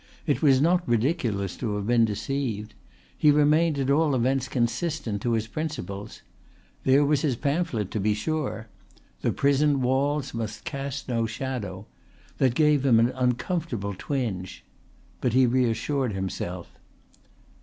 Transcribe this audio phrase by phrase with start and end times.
[0.25, 2.73] It was not ridiculous to have been deceived.
[3.15, 6.23] He remained at all events consistent to his principles.
[6.85, 8.65] There was his pamphlet to be sure,
[9.21, 11.85] The Prison Walls must Cast no Shadow
[12.39, 14.63] that gave him an uncomfortable twinge.
[15.21, 16.71] But he reassured himself.